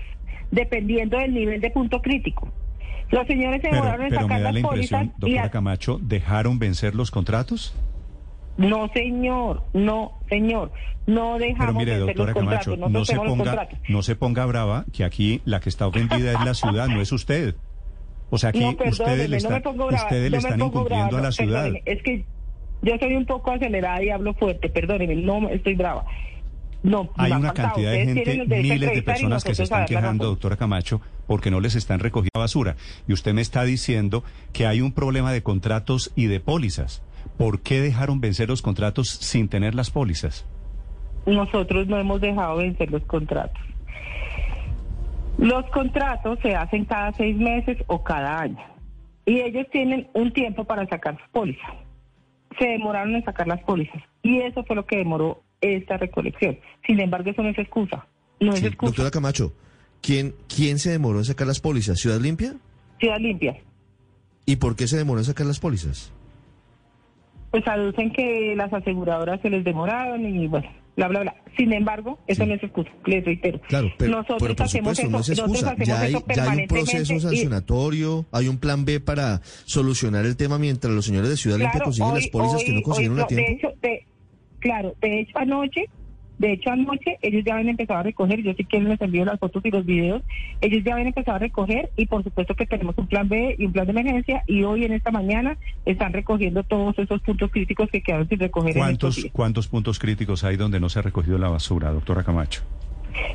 dependiendo 0.52 1.18
del 1.18 1.34
nivel 1.34 1.62
de 1.62 1.72
punto 1.72 2.02
crítico. 2.02 2.52
Los 3.12 3.26
señores 3.26 3.62
se 3.62 3.70
demoraron 3.70 4.06
en 4.06 4.14
sacar 4.14 4.42
las 4.42 4.60
pólizas. 4.60 5.08
Doctora 5.18 5.50
Camacho, 5.50 6.00
¿dejaron 6.00 6.60
vencer 6.60 6.94
los 6.94 7.10
contratos? 7.10 7.76
No, 8.60 8.90
señor, 8.94 9.64
no, 9.74 10.20
señor, 10.28 10.74
no 11.08 11.38
dejamos 11.38 11.66
Pero 11.66 11.74
mire, 11.74 11.98
doctora 11.98 12.34
Camacho, 12.34 12.76
no, 12.76 13.06
se 13.06 13.16
ponga, 13.16 13.70
no 13.88 14.04
se 14.04 14.16
ponga 14.18 14.46
brava, 14.46 14.86
que 14.92 15.06
aquí 15.06 15.42
la 15.46 15.62
que 15.62 15.70
está 15.70 15.88
ofendida 15.88 16.34
es 16.34 16.46
la 16.46 16.54
ciudad, 16.54 16.90
no 16.90 17.00
es 17.00 17.12
usted. 17.14 17.56
O 18.30 18.38
sea, 18.38 18.50
aquí 18.50 18.66
ustedes 18.86 19.30
le, 19.30 19.38
están, 19.38 19.64
ustedes 19.66 20.30
le 20.30 20.38
están 20.38 20.62
incumpliendo 20.62 21.18
a 21.18 21.22
la 21.22 21.32
ciudad. 21.32 21.72
es 21.86 22.04
que 22.04 22.26
yo 22.82 22.98
soy 23.00 23.16
un 23.16 23.26
poco 23.26 23.52
acelerada 23.52 24.04
y 24.04 24.10
hablo 24.10 24.34
fuerte, 24.34 24.70
perdóneme, 24.70 25.16
no 25.16 25.50
estoy 25.50 25.76
brava. 25.76 26.06
No, 26.84 27.10
Hay 27.16 27.32
una 27.32 27.54
cantidad 27.54 27.92
de 27.92 28.06
gente, 28.06 28.46
miles 28.46 28.94
de 28.94 29.02
personas 29.02 29.44
que 29.44 29.56
se 29.56 29.64
están 29.64 29.86
quejando, 29.86 30.26
doctora 30.26 30.58
Camacho, 30.58 31.02
porque 31.28 31.50
no 31.50 31.62
les 31.62 31.76
están 31.76 32.00
recogiendo 32.00 32.40
basura. 32.40 32.76
Y 33.08 33.14
usted 33.14 33.34
me 33.34 33.42
está 33.42 33.64
diciendo 33.64 34.24
que 34.52 34.68
hay 34.68 34.82
un 34.82 34.92
problema 34.92 35.32
de 35.32 35.44
contratos 35.44 36.12
y 36.16 36.28
de 36.28 36.42
pólizas. 36.42 37.02
¿Por 37.38 37.62
qué 37.62 37.80
dejaron 37.82 38.20
vencer 38.20 38.50
los 38.50 38.62
contratos 38.62 39.10
sin 39.10 39.48
tener 39.48 39.76
las 39.76 39.92
pólizas? 39.92 40.46
Nosotros 41.26 41.88
no 41.88 41.98
hemos 41.98 42.20
dejado 42.22 42.58
vencer 42.58 42.92
los 42.92 43.04
contratos. 43.04 43.62
Los 45.38 45.66
contratos 45.72 46.38
se 46.42 46.56
hacen 46.56 46.86
cada 46.86 47.14
seis 47.14 47.38
meses 47.38 47.78
o 47.88 48.04
cada 48.04 48.42
año. 48.42 48.60
Y 49.26 49.40
ellos 49.40 49.68
tienen 49.72 50.10
un 50.14 50.34
tiempo 50.34 50.66
para 50.66 50.86
sacar 50.88 51.18
sus 51.18 51.30
pólizas. 51.30 51.70
Se 52.58 52.68
demoraron 52.68 53.16
en 53.16 53.24
sacar 53.24 53.48
las 53.48 53.62
pólizas. 53.64 54.02
Y 54.22 54.40
eso 54.40 54.64
fue 54.66 54.76
lo 54.76 54.86
que 54.86 54.98
demoró 54.98 55.44
esta 55.62 55.98
recolección. 55.98 56.58
Sin 56.86 57.00
embargo, 57.00 57.30
eso 57.30 57.42
no 57.42 57.50
es 57.50 57.58
excusa. 57.58 58.06
No 58.40 58.54
es 58.54 58.60
Sí, 58.60 58.66
excusa. 58.66 58.90
Doctora 58.90 59.12
Camacho, 59.12 59.54
¿quién, 60.02 60.34
¿quién 60.54 60.80
se 60.80 60.90
demoró 60.92 61.20
en 61.20 61.26
sacar 61.26 61.48
las 61.48 61.60
pólizas? 61.60 62.00
¿Ciudad 62.00 62.20
Limpia? 62.20 62.56
Ciudad 63.00 63.18
limpia. 63.20 63.56
¿Y 64.46 64.58
por 64.58 64.76
qué 64.76 64.88
se 64.88 64.98
demoró 64.98 65.20
en 65.20 65.26
sacar 65.26 65.46
las 65.46 65.60
pólizas? 65.60 66.12
Pues 67.52 67.68
aducen 67.68 68.12
que 68.14 68.54
las 68.56 68.72
aseguradoras 68.72 69.42
se 69.42 69.50
les 69.50 69.64
demoraron 69.64 70.24
y 70.26 70.48
bueno, 70.48 70.70
bla, 70.96 71.08
bla, 71.08 71.20
bla. 71.22 71.36
Sin 71.58 71.74
embargo, 71.74 72.20
eso 72.28 72.46
no 72.46 72.54
es 72.54 72.64
excusa, 72.64 72.90
les 73.06 73.26
reitero. 73.26 73.60
Claro, 73.68 73.90
pero, 73.98 74.12
nosotros 74.12 74.38
pero 74.42 74.56
por 74.56 74.66
hacemos 74.68 74.98
supuesto, 74.98 75.02
eso, 75.02 75.12
no 75.12 75.18
es 75.20 75.30
nosotros 75.30 75.50
excusa. 75.58 75.72
hacemos 75.72 75.88
Ya 75.88 76.00
hay, 76.02 76.14
eso 76.14 76.26
ya 76.36 76.52
hay 76.52 76.60
un 76.62 76.68
proceso 76.68 77.14
y- 77.16 77.20
sancionatorio, 77.20 78.26
hay 78.32 78.48
un 78.48 78.58
plan 78.60 78.86
B 78.86 79.00
para 79.00 79.42
solucionar 79.66 80.26
el 80.26 80.38
tema 80.38 80.58
mientras 80.60 80.94
los 80.94 81.06
señores 81.06 81.30
de 81.30 81.38
Ciudad 81.38 81.58
Limpia 81.58 81.82
consiguen 81.82 82.14
las 82.14 82.28
pólizas 82.28 82.64
que 82.64 82.72
no 82.74 82.82
consiguieron 82.84 83.18
hoy 83.18 83.24
a 83.24 83.28
tiempo. 83.28 83.46
De 83.48 83.54
hecho, 83.54 83.68
de- 83.82 84.06
claro, 84.60 84.94
de 85.02 85.22
hecho 85.22 85.38
anoche, 85.40 85.86
de 86.40 86.54
hecho 86.54 86.72
anoche 86.72 87.18
ellos 87.22 87.44
ya 87.46 87.54
habían 87.54 87.70
empezado 87.70 88.00
a 88.00 88.04
recoger, 88.04 88.42
yo 88.42 88.54
si 88.54 88.64
quieren 88.66 88.90
les 88.90 89.00
envío 89.02 89.26
las 89.26 89.40
fotos 89.40 89.64
y 89.66 89.70
los 89.72 89.86
videos, 89.86 90.24
ellos 90.62 90.84
ya 90.84 90.94
habían 90.94 91.08
empezado 91.10 91.36
a 91.36 91.40
recoger 91.40 91.92
y 91.96 92.08
por 92.08 92.24
supuesto 92.24 92.56
que 92.56 92.66
tenemos 92.66 92.98
un 92.98 93.08
plan 93.08 93.30
B 93.30 93.56
y 93.60 93.66
un 93.66 93.74
plan 93.74 93.86
de 93.86 93.92
emergencia 93.92 94.44
y 94.48 94.64
hoy 94.64 94.86
en 94.86 94.94
esta 94.94 95.12
mañana 95.12 95.58
están 95.86 96.14
recogiendo 96.14 96.64
todos 96.64 96.98
esos 96.98 97.22
puntos 97.22 97.52
críticos 97.52 97.90
que 97.92 98.02
quedaron 98.02 98.28
sin 98.28 98.40
recoger 98.40 98.72
en 98.76 98.82
¿Cuántos, 98.84 99.16
días. 99.18 99.30
¿Cuántos 99.32 99.68
puntos 99.68 100.00
críticos 100.00 100.44
hay 100.44 100.56
donde 100.58 100.80
no 100.80 100.90
se 100.90 101.00
ha 101.00 101.02
recogido 101.04 101.38
la 101.38 101.50
basura, 101.50 101.92
doctora 101.92 102.24
Camacho? 102.24 102.62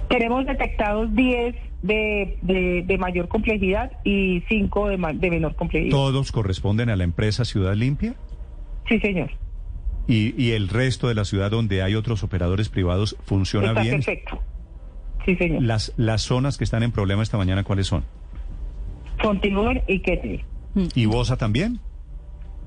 Tenemos 0.09 0.47
detectados 0.47 1.15
10 1.15 1.55
de, 1.83 2.39
de, 2.43 2.83
de 2.87 2.99
mayor 2.99 3.29
complejidad 3.29 3.93
y 4.05 4.43
5 4.49 4.89
de, 4.89 4.97
ma- 4.97 5.13
de 5.13 5.31
menor 5.31 5.55
complejidad. 5.57 5.91
¿Todos 5.91 6.33
corresponden 6.33 6.89
a 6.89 6.97
la 6.97 7.05
empresa 7.05 7.45
Ciudad 7.45 7.75
Limpia? 7.75 8.15
Sí, 8.89 8.99
señor. 9.01 9.31
¿Y, 10.07 10.35
y 10.43 10.53
el 10.53 10.69
resto 10.69 11.09
de 11.09 11.15
la 11.15 11.25
ciudad 11.25 11.51
donde 11.51 11.83
hay 11.83 11.95
otros 11.95 12.23
operadores 12.23 12.69
privados 12.69 13.17
funciona 13.25 13.69
Está 13.69 13.83
bien? 13.83 13.95
perfecto. 13.97 14.41
Sí, 15.25 15.35
señor. 15.37 15.63
Las, 15.63 15.93
las 15.97 16.23
zonas 16.23 16.59
que 16.59 16.65
están 16.65 16.83
en 16.83 16.93
problema 16.93 17.23
esta 17.23 17.39
mañana, 17.39 17.65
¿cuáles 17.65 17.87
son? 17.87 18.05
Continúen 19.23 19.83
y 19.87 20.01
Kennedy. 20.01 20.43
¿Y 20.95 21.07
Bosa 21.07 21.37
también? 21.37 21.79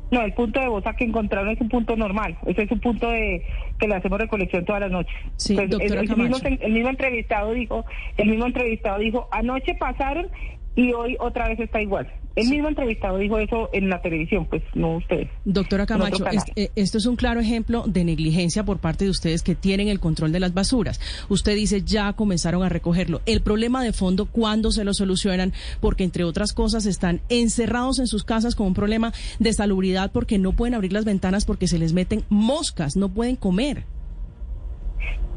No, 0.10 0.22
el 0.22 0.34
punto 0.34 0.60
de 0.62 0.67
Bosa 0.70 0.94
que 0.96 1.03
encontraron 1.03 1.50
es 1.50 1.60
un 1.60 1.67
punto 1.67 1.96
normal. 1.98 2.38
Ese 2.46 2.63
es 2.63 2.72
un 2.72 2.79
punto 2.79 3.10
de 3.10 3.44
que 3.77 3.88
le 3.88 3.96
hacemos 3.96 4.17
recolección 4.20 4.63
todas 4.65 4.82
las 4.82 4.91
noches. 4.91 5.13
Sí, 5.36 5.53
Pues, 5.56 5.70
doctora 5.70 6.01
el, 6.01 6.10
el 6.10 6.17
mismo, 6.17 6.38
el 6.62 6.72
mismo 6.72 6.89
entrevistado 6.89 7.51
dijo, 7.51 7.86
el 8.15 8.29
mismo 8.29 8.46
entrevistado 8.46 9.00
dijo, 9.00 9.27
anoche 9.32 9.75
pasaron 9.75 10.27
y 10.75 10.94
hoy 10.94 11.17
otra 11.20 11.50
vez 11.50 11.60
está 11.60 11.82
igual. 11.82 12.08
El 12.38 12.50
mismo 12.50 12.67
entrevistado 12.70 13.17
dijo 13.17 13.38
eso 13.39 13.70
en 13.74 13.89
la 13.89 14.01
televisión, 14.01 14.46
pues 14.46 14.62
no 14.75 14.98
ustedes. 14.98 15.27
Doctora 15.44 15.86
Camacho, 15.86 16.24
canal. 16.24 16.36
es- 16.36 16.51
eh, 16.56 16.72
esto 16.75 16.98
es 17.00 17.06
un 17.08 17.15
claro 17.15 17.39
ejemplo 17.39 17.84
de 17.88 18.03
negligencia 18.03 18.63
por 18.63 18.77
parte 18.77 19.06
de 19.06 19.12
ustedes 19.12 19.41
que 19.44 19.56
tienen 19.56 19.88
el 19.88 20.00
control 20.00 20.32
de 20.32 20.39
las 20.39 20.53
basuras. 20.53 21.00
Usted 21.29 21.56
dice 21.56 21.82
ya 21.84 22.13
comenzaron 22.13 22.63
a 22.63 22.70
recogerlo. 22.70 23.22
El 23.25 23.41
problema 23.41 23.84
de 23.84 23.91
fondo, 23.91 24.27
¿cuándo 24.27 24.72
se 24.72 24.84
lo 24.84 24.94
solucionan? 24.94 25.51
Porque 25.82 26.03
entre 26.03 26.24
otras 26.24 26.53
cosas 26.53 26.86
están 26.86 27.22
encerrados 27.29 28.00
en 28.00 28.08
sus 28.08 28.24
casas 28.24 28.56
con 28.56 28.67
un 28.67 28.74
problema 28.74 29.13
de 29.39 29.51
salubridad 29.53 30.12
porque 30.12 30.38
no 30.38 30.51
pueden 30.53 30.75
abrir 30.75 30.94
las 30.94 31.06
ventanas 31.06 31.44
porque 31.46 31.67
se 31.67 31.79
les 31.79 31.94
meten 31.94 32.24
moscas, 32.29 32.96
no 32.96 33.10
pueden 33.10 33.36
comer. 33.36 33.84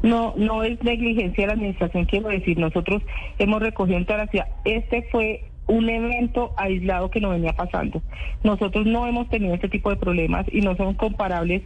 No, 0.03 0.33
no 0.35 0.63
es 0.63 0.81
negligencia 0.83 1.43
de 1.43 1.47
la 1.47 1.53
administración, 1.53 2.05
quiero 2.05 2.29
decir, 2.29 2.57
nosotros 2.57 3.03
hemos 3.37 3.61
recogido 3.61 3.97
en 3.97 4.05
toda 4.05 4.19
la 4.25 4.27
ciudad. 4.27 4.47
Este 4.65 5.03
fue 5.11 5.43
un 5.71 5.89
evento 5.89 6.53
aislado 6.57 7.09
que 7.09 7.21
no 7.21 7.29
venía 7.29 7.53
pasando. 7.53 8.01
Nosotros 8.43 8.85
no 8.85 9.07
hemos 9.07 9.29
tenido 9.29 9.55
este 9.55 9.69
tipo 9.69 9.89
de 9.89 9.95
problemas 9.95 10.45
y 10.51 10.59
no 10.59 10.75
son 10.75 10.95
comparables, 10.95 11.61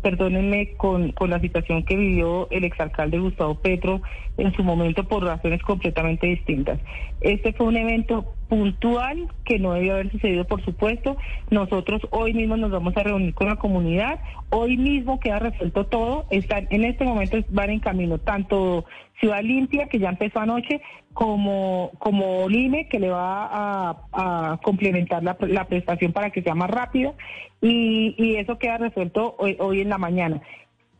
perdónenme, 0.00 0.74
con, 0.76 1.12
la 1.26 1.40
situación 1.40 1.82
que 1.82 1.96
vivió 1.96 2.48
el 2.52 2.62
exalcalde 2.62 3.18
Gustavo 3.18 3.56
Petro 3.56 4.00
en 4.36 4.52
su 4.54 4.62
momento 4.62 5.02
por 5.08 5.24
razones 5.24 5.60
completamente 5.62 6.28
distintas. 6.28 6.78
Este 7.20 7.52
fue 7.52 7.66
un 7.66 7.76
evento 7.76 8.32
puntual 8.48 9.26
que 9.44 9.58
no 9.58 9.72
debió 9.72 9.94
haber 9.94 10.12
sucedido, 10.12 10.44
por 10.44 10.64
supuesto. 10.64 11.16
Nosotros 11.50 12.00
hoy 12.10 12.34
mismo 12.34 12.56
nos 12.56 12.70
vamos 12.70 12.96
a 12.96 13.02
reunir 13.02 13.34
con 13.34 13.48
la 13.48 13.56
comunidad. 13.56 14.20
Hoy 14.50 14.76
mismo 14.76 15.18
queda 15.18 15.40
resuelto 15.40 15.86
todo. 15.86 16.26
Están 16.30 16.68
en 16.70 16.84
este 16.84 17.04
momento 17.04 17.36
van 17.50 17.70
en 17.70 17.80
camino 17.80 18.18
tanto 18.18 18.84
Ciudad 19.18 19.42
Limpia, 19.42 19.88
que 19.88 19.98
ya 19.98 20.10
empezó 20.10 20.38
anoche, 20.38 20.80
como, 21.18 21.90
como 21.98 22.48
Lime, 22.48 22.86
que 22.86 23.00
le 23.00 23.10
va 23.10 23.48
a, 23.50 23.96
a 24.12 24.60
complementar 24.62 25.24
la, 25.24 25.36
la 25.40 25.64
prestación 25.64 26.12
para 26.12 26.30
que 26.30 26.42
sea 26.42 26.54
más 26.54 26.70
rápida. 26.70 27.12
Y, 27.60 28.14
y 28.16 28.36
eso 28.36 28.56
queda 28.56 28.78
resuelto 28.78 29.34
hoy, 29.36 29.56
hoy 29.58 29.80
en 29.80 29.88
la 29.88 29.98
mañana. 29.98 30.40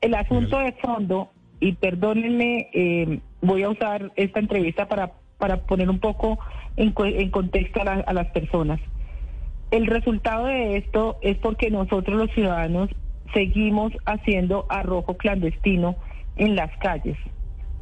El 0.00 0.14
asunto 0.14 0.58
de 0.58 0.72
fondo, 0.72 1.28
y 1.60 1.74
perdónenme, 1.74 2.68
eh, 2.72 3.20
voy 3.42 3.62
a 3.62 3.70
usar 3.70 4.10
esta 4.16 4.40
entrevista 4.40 4.88
para, 4.88 5.12
para 5.38 5.58
poner 5.58 5.88
un 5.88 6.00
poco 6.00 6.40
en, 6.76 6.92
en 6.98 7.30
contexto 7.30 7.82
a, 7.82 7.84
la- 7.84 8.04
a 8.04 8.12
las 8.12 8.26
personas. 8.32 8.80
El 9.70 9.86
resultado 9.86 10.46
de 10.46 10.78
esto 10.78 11.18
es 11.22 11.36
porque 11.38 11.70
nosotros 11.70 12.16
los 12.16 12.32
ciudadanos 12.32 12.90
seguimos 13.34 13.92
haciendo 14.04 14.66
arrojo 14.68 15.16
clandestino 15.16 15.94
en 16.34 16.56
las 16.56 16.76
calles. 16.78 17.16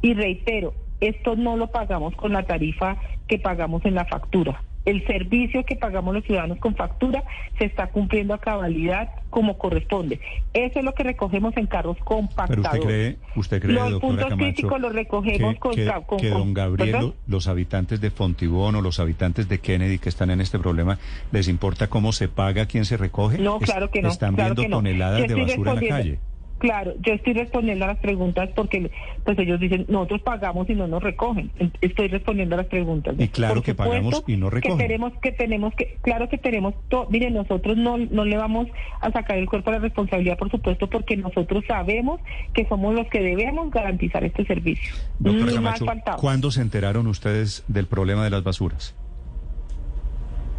Y 0.03 0.13
reitero, 0.13 0.75
esto 1.01 1.35
no 1.35 1.57
lo 1.57 1.67
pagamos 1.67 2.15
con 2.15 2.33
la 2.33 2.43
tarifa 2.43 2.97
que 3.27 3.39
pagamos 3.39 3.85
en 3.85 3.95
la 3.95 4.05
factura. 4.05 4.61
El 4.85 5.05
servicio 5.05 5.65
que 5.65 5.75
pagamos 5.75 6.13
los 6.15 6.23
ciudadanos 6.23 6.59
con 6.59 6.73
factura 6.73 7.21
se 7.59 7.65
está 7.65 7.87
cumpliendo 7.87 8.33
a 8.33 8.37
cabalidad 8.39 9.09
como 9.29 9.57
corresponde. 9.57 10.21
Eso 10.53 10.79
es 10.79 10.85
lo 10.85 10.93
que 10.93 11.03
recogemos 11.03 11.57
en 11.57 11.67
carros 11.67 11.97
Pero 11.97 12.05
compactados. 12.05 12.79
usted 12.79 12.79
cree, 12.87 13.17
usted 13.35 13.61
cree, 13.61 13.73
Los 13.75 13.99
puntos 13.99 14.27
Camacho, 14.29 14.37
críticos 14.37 14.79
los 14.79 14.93
recogemos 14.93 15.53
que, 15.55 15.59
con, 15.59 15.75
que- 15.75 15.91
con- 16.31 16.39
don 16.39 16.53
Gabriel, 16.53 17.13
los 17.27 17.49
habitantes 17.49 17.99
de 17.99 18.11
Fontibón 18.11 18.75
o 18.75 18.81
los 18.81 19.01
habitantes 19.01 19.49
de 19.49 19.59
Kennedy 19.59 19.99
que 19.99 20.07
están 20.07 20.29
en 20.29 20.39
este 20.39 20.57
problema, 20.57 20.97
¿les 21.33 21.49
importa 21.49 21.87
cómo 21.89 22.13
se 22.13 22.29
paga, 22.29 22.65
quién 22.65 22.85
se 22.85 22.95
recoge? 22.95 23.39
No, 23.39 23.59
claro 23.59 23.91
que 23.91 24.01
no. 24.01 24.07
Están 24.07 24.35
claro 24.35 24.55
viendo 24.55 24.69
no. 24.69 24.77
toneladas 24.77 25.27
de 25.27 25.35
basura 25.35 25.71
en 25.73 25.75
la 25.83 25.87
calle. 25.89 26.19
Claro, 26.59 26.93
yo 27.01 27.13
estoy 27.13 27.33
respondiendo 27.33 27.85
a 27.85 27.89
las 27.89 27.97
preguntas 27.99 28.49
porque 28.55 28.89
pues 29.23 29.37
ellos 29.39 29.59
dicen, 29.59 29.85
nosotros 29.89 30.21
pagamos 30.21 30.69
y 30.69 30.73
no 30.75 30.87
nos 30.87 31.03
recogen. 31.03 31.51
En- 31.59 31.71
Estoy 31.81 32.07
respondiendo 32.07 32.55
a 32.55 32.57
las 32.57 32.67
preguntas. 32.67 33.15
Y 33.19 33.27
claro 33.27 33.55
Por 33.55 33.63
que 33.63 33.75
pagamos 33.75 34.23
y 34.27 34.37
no 34.37 34.49
recogen. 34.49 34.77
Que 34.77 34.83
tenemos 34.83 35.13
que 35.21 35.31
tenemos 35.31 35.73
que 35.75 35.97
claro 36.01 36.29
que 36.29 36.37
tenemos 36.37 36.73
to- 36.89 37.07
miren, 37.09 37.33
nosotros 37.35 37.77
no 37.77 37.97
no 37.97 38.25
le 38.25 38.37
vamos 38.37 38.67
a 39.01 39.11
sacar 39.11 39.37
el 39.37 39.47
cuerpo 39.47 39.69
a 39.69 39.73
la 39.73 39.79
responsabilidad, 39.79 40.37
por 40.37 40.49
supuesto, 40.49 40.89
porque 40.89 41.15
nosotros 41.17 41.63
sabemos 41.67 42.19
que 42.53 42.65
somos 42.67 42.95
los 42.95 43.07
que 43.07 43.21
debemos 43.21 43.69
garantizar 43.71 44.23
este 44.23 44.45
servicio. 44.45 44.95
Doctora 45.19 45.51
Camacho. 45.53 45.85
¿cuándo 46.19 46.51
se 46.51 46.61
enteraron 46.61 47.07
ustedes 47.07 47.63
del 47.67 47.85
problema 47.87 48.23
de 48.23 48.29
las 48.31 48.43
basuras? 48.43 48.95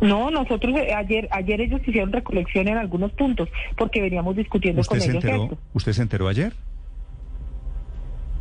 No, 0.00 0.30
nosotros 0.30 0.76
eh, 0.76 0.94
ayer 0.94 1.28
ayer 1.30 1.60
ellos 1.60 1.80
hicieron 1.86 2.12
recolección 2.12 2.68
en 2.68 2.76
algunos 2.76 3.12
puntos 3.12 3.48
porque 3.76 4.00
veníamos 4.00 4.36
discutiendo 4.36 4.80
¿Usted 4.80 4.90
con 4.90 5.00
se 5.00 5.10
ellos 5.10 5.24
enteró, 5.24 5.44
esto. 5.44 5.58
¿Usted 5.74 5.92
se 5.92 6.02
enteró 6.02 6.28
ayer? 6.28 6.52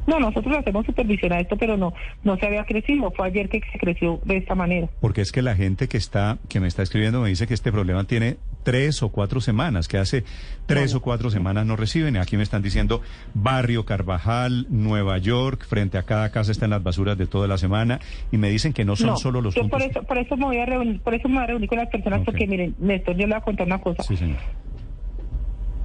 No, 0.08 0.20
nosotros 0.20 0.56
hacemos 0.58 0.86
supervisión 0.86 1.34
a 1.34 1.40
esto, 1.42 1.58
pero 1.58 1.76
no, 1.76 1.94
no 2.24 2.38
se 2.38 2.46
había 2.46 2.64
crecido. 2.64 3.12
Fue 3.12 3.28
ayer 3.28 3.50
que 3.50 3.62
se 3.72 3.78
creció 3.78 4.22
de 4.24 4.38
esta 4.38 4.56
manera. 4.56 4.88
Porque 5.02 5.20
es 5.22 5.34
que 5.34 5.42
la 5.42 5.56
gente 5.56 5.90
que 5.90 5.98
está, 5.98 6.38
que 6.48 6.62
me 6.62 6.68
está 6.68 6.82
escribiendo 6.82 7.22
me 7.22 7.30
dice 7.30 7.46
que 7.46 7.54
este 7.54 7.74
problema 7.74 8.06
tiene 8.06 8.38
tres 8.68 9.02
o 9.02 9.08
cuatro 9.08 9.40
semanas, 9.40 9.88
que 9.88 9.98
hace 9.98 10.26
tres 10.66 10.94
o 10.94 11.02
cuatro 11.02 11.30
semanas 11.30 11.66
no 11.66 11.78
reciben. 11.78 12.16
Y 12.16 12.18
aquí 12.18 12.36
me 12.36 12.44
están 12.44 12.62
diciendo 12.62 13.02
Barrio 13.34 13.86
Carvajal, 13.86 14.66
Nueva 14.70 15.20
York, 15.20 15.66
frente 15.66 15.98
a 15.98 16.04
cada 16.04 16.32
casa 16.32 16.52
están 16.52 16.72
las 16.72 16.84
basuras 16.84 17.18
de 17.18 17.28
toda 17.28 17.48
la 17.48 17.58
semana. 17.58 18.02
Y 18.30 18.38
me 18.38 18.50
dicen 18.50 18.74
que 18.74 18.84
no 18.84 18.98
son 18.98 19.08
No, 19.08 19.16
solo 19.16 19.40
los 19.40 19.56
yo 19.56 19.62
puntos. 19.62 19.80
por 19.82 19.90
eso, 19.90 20.04
por 20.04 20.18
eso 20.18 20.36
me 20.36 20.46
voy 20.48 20.58
a 20.58 20.66
reunir, 20.66 21.00
por 21.00 21.14
eso 21.14 21.30
me 21.30 21.36
voy 21.36 21.44
a 21.46 21.48
reunir 21.48 21.70
con 21.70 21.78
las 21.78 21.88
personas, 21.88 22.24
porque 22.26 22.46
miren, 22.46 22.76
Néstor, 22.78 23.16
yo 23.16 23.22
le 23.22 23.36
voy 23.36 23.38
a 23.38 23.42
contar 23.42 23.68
una 23.68 23.80
cosa. 23.80 24.04
Sí, 24.04 24.18
señor. 24.18 24.40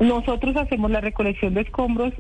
Nosotros 0.01 0.57
hacemos 0.57 0.91
la 0.91 1.01
recolección 1.01 1.55
de 1.55 1.61
escombros 1.61 2.13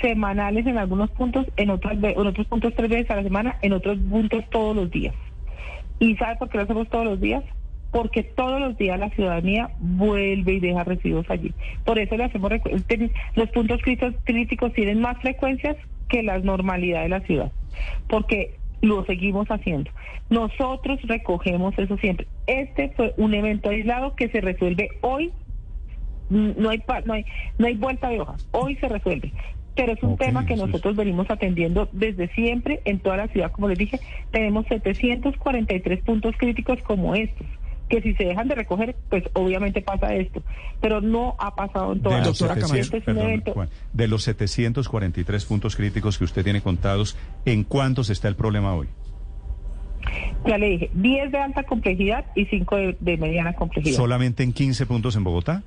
semanales 0.00 0.64
en 0.64 0.78
algunos 0.78 1.10
puntos, 1.10 1.44
en 1.56 1.70
otros, 1.70 1.94
en 1.94 2.24
otros 2.24 2.46
puntos 2.46 2.72
tres 2.76 2.88
veces 2.88 3.10
a 3.10 3.16
la 3.16 3.24
semana, 3.24 3.56
en 3.62 3.72
otros 3.72 3.98
puntos 4.08 4.44
todos 4.50 4.76
los 4.76 4.92
días. 4.92 5.16
¿Y 5.98 6.14
sabe 6.14 6.36
por 6.36 6.48
qué 6.50 6.58
lo 6.58 6.62
hacemos 6.62 6.88
todos 6.88 7.04
los 7.04 7.20
días? 7.20 7.42
Porque 7.90 8.22
todos 8.22 8.60
los 8.60 8.76
días 8.76 8.98
la 8.98 9.10
ciudadanía 9.10 9.70
vuelve 9.78 10.54
y 10.54 10.60
deja 10.60 10.84
residuos 10.84 11.28
allí. 11.30 11.54
Por 11.84 11.98
eso 11.98 12.16
le 12.16 12.24
hacemos 12.24 12.52
los 13.34 13.48
puntos 13.50 13.80
críticos, 13.82 14.72
tienen 14.74 15.00
más 15.00 15.18
frecuencias 15.20 15.76
que 16.08 16.22
la 16.22 16.38
normalidad 16.38 17.02
de 17.02 17.08
la 17.08 17.20
ciudad, 17.20 17.52
porque 18.08 18.56
lo 18.80 19.04
seguimos 19.04 19.48
haciendo. 19.48 19.90
Nosotros 20.30 21.00
recogemos 21.02 21.78
eso 21.78 21.96
siempre. 21.98 22.26
Este 22.46 22.90
fue 22.90 23.14
un 23.16 23.34
evento 23.34 23.70
aislado 23.70 24.14
que 24.14 24.28
se 24.28 24.40
resuelve 24.40 24.90
hoy 25.00 25.32
no 26.30 26.70
hay, 26.70 26.82
no 27.06 27.14
hay 27.14 27.24
no 27.58 27.66
hay 27.66 27.74
vuelta 27.74 28.08
de 28.10 28.20
hoja. 28.20 28.36
Hoy 28.52 28.76
se 28.76 28.88
resuelve. 28.88 29.32
Pero 29.74 29.92
es 29.92 30.02
un 30.02 30.16
tema 30.16 30.44
que 30.44 30.56
nosotros 30.56 30.96
venimos 30.96 31.30
atendiendo 31.30 31.88
desde 31.92 32.26
siempre 32.34 32.80
en 32.84 32.98
toda 32.98 33.16
la 33.16 33.28
ciudad. 33.28 33.52
Como 33.52 33.68
les 33.68 33.78
dije, 33.78 34.00
tenemos 34.32 34.66
743 34.66 36.02
puntos 36.02 36.34
críticos 36.36 36.82
como 36.82 37.14
estos. 37.14 37.46
Que 37.88 38.02
si 38.02 38.14
se 38.14 38.24
dejan 38.24 38.48
de 38.48 38.54
recoger, 38.54 38.96
pues 39.08 39.24
obviamente 39.32 39.82
pasa 39.82 40.14
esto. 40.14 40.42
Pero 40.80 41.00
no 41.00 41.36
ha 41.38 41.54
pasado 41.54 41.92
en 41.92 42.02
todas 42.02 42.18
las 42.18 42.28
los, 42.28 42.38
700, 42.38 42.78
Este 42.78 42.96
es 42.98 43.04
perdón, 43.04 43.42
Juan, 43.52 43.68
de 43.92 44.08
los 44.08 44.22
743 44.24 45.44
puntos 45.44 45.76
críticos 45.76 46.18
que 46.18 46.24
usted 46.24 46.44
tiene 46.44 46.60
contados, 46.60 47.16
¿en 47.44 47.64
cuántos 47.64 48.10
está 48.10 48.28
el 48.28 48.36
problema 48.36 48.74
hoy? 48.74 48.88
Ya 50.46 50.58
le 50.58 50.68
dije, 50.68 50.90
10 50.94 51.32
de 51.32 51.38
alta 51.38 51.62
complejidad 51.64 52.24
y 52.34 52.46
5 52.46 52.76
de, 52.76 52.96
de 53.00 53.16
mediana 53.16 53.52
complejidad. 53.54 53.96
¿Solamente 53.96 54.42
en 54.42 54.52
15 54.52 54.86
puntos 54.86 55.16
en 55.16 55.24
Bogotá? 55.24 55.62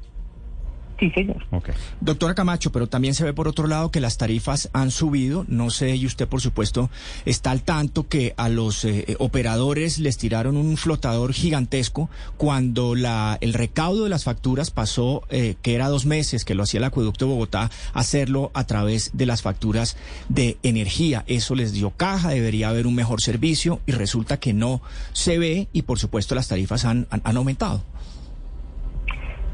Sí, 1.01 1.09
señor. 1.09 1.43
Ok. 1.49 1.71
Doctora 1.99 2.35
Camacho, 2.35 2.71
pero 2.71 2.85
también 2.87 3.15
se 3.15 3.23
ve 3.23 3.33
por 3.33 3.47
otro 3.47 3.65
lado 3.65 3.89
que 3.89 3.99
las 3.99 4.17
tarifas 4.19 4.69
han 4.71 4.91
subido. 4.91 5.45
No 5.47 5.71
sé, 5.71 5.95
y 5.95 6.05
usted 6.05 6.27
por 6.27 6.41
supuesto 6.41 6.91
está 7.25 7.49
al 7.49 7.63
tanto 7.63 8.07
que 8.07 8.35
a 8.37 8.49
los 8.49 8.85
eh, 8.85 9.05
eh, 9.07 9.15
operadores 9.17 9.97
les 9.97 10.19
tiraron 10.19 10.57
un 10.57 10.77
flotador 10.77 11.33
gigantesco 11.33 12.07
cuando 12.37 12.93
la, 12.93 13.39
el 13.41 13.53
recaudo 13.53 14.03
de 14.03 14.09
las 14.11 14.25
facturas 14.25 14.69
pasó, 14.69 15.23
eh, 15.31 15.55
que 15.63 15.73
era 15.73 15.89
dos 15.89 16.05
meses, 16.05 16.45
que 16.45 16.53
lo 16.53 16.61
hacía 16.61 16.77
el 16.77 16.83
acueducto 16.83 17.25
de 17.25 17.31
Bogotá, 17.31 17.71
hacerlo 17.93 18.51
a 18.53 18.67
través 18.67 19.09
de 19.13 19.25
las 19.25 19.41
facturas 19.41 19.97
de 20.29 20.57
energía. 20.61 21.23
Eso 21.25 21.55
les 21.55 21.73
dio 21.73 21.89
caja, 21.89 22.29
debería 22.29 22.69
haber 22.69 22.85
un 22.85 22.93
mejor 22.93 23.21
servicio 23.21 23.79
y 23.87 23.91
resulta 23.93 24.37
que 24.37 24.53
no 24.53 24.83
se 25.13 25.39
ve 25.39 25.67
y 25.73 25.81
por 25.81 25.97
supuesto 25.97 26.35
las 26.35 26.47
tarifas 26.47 26.85
han, 26.85 27.07
han- 27.09 27.21
han 27.23 27.37
aumentado. 27.37 27.83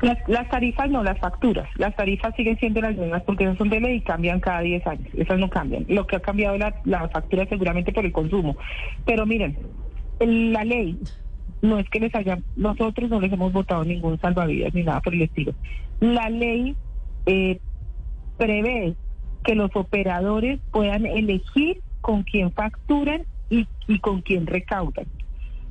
Las, 0.02 0.18
las 0.28 0.48
tarifas 0.50 0.90
no, 0.90 1.04
las 1.04 1.18
facturas. 1.20 1.68
Las 1.76 1.96
tarifas 1.96 2.36
siguen 2.36 2.58
siendo 2.58 2.82
las 2.82 2.96
mismas 2.96 3.24
porque 3.24 3.46
esas 3.46 3.58
son 3.58 3.70
de 3.70 3.80
ley 3.80 3.98
y 3.98 4.02
cambian 4.02 4.40
cada 4.40 4.62
10 4.62 4.86
años. 4.86 5.08
Esas 5.16 5.40
no 5.40 5.50
cambian. 5.50 5.86
Lo 5.88 6.06
que 6.06 6.18
ha 6.18 6.20
cambiado 6.20 6.58
la, 6.58 6.76
la 6.86 7.08
factura 7.10 7.48
seguramente 7.48 7.92
por 7.92 8.06
el 8.06 8.12
consumo. 8.12 8.58
Pero 9.06 9.26
miren, 9.26 9.58
la 10.20 10.64
ley 10.64 11.00
no 11.62 11.80
es 11.80 11.90
que 11.90 12.00
les 12.00 12.14
haya, 12.14 12.40
nosotros 12.56 13.10
no 13.10 13.20
les 13.20 13.32
hemos 13.32 13.52
votado 13.52 13.84
ningún 13.84 14.20
salvavidas 14.20 14.74
ni 14.74 14.84
nada 14.84 15.02
por 15.02 15.14
el 15.14 15.24
estilo. 15.24 15.54
La 16.00 16.30
ley 16.30 16.76
eh, 17.26 17.60
prevé 18.38 18.96
que 19.44 19.56
los 19.56 19.76
operadores 19.76 20.60
puedan 20.72 21.06
elegir 21.06 21.82
con 22.02 22.24
quién 22.24 22.52
facturan 22.52 23.24
y 23.50 24.00
con 24.00 24.22
quién 24.22 24.46
recaudan. 24.46 25.06